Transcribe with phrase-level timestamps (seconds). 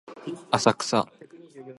[0.51, 1.07] 浅草